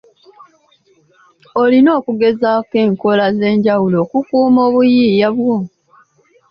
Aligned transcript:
Olina 1.61 1.89
okugezaako 1.99 2.75
enkola 2.85 3.23
ez'enjawulo 3.31 3.97
okukuuma 4.03 4.59
obuyiiya 4.67 5.29
bwo. 5.37 5.55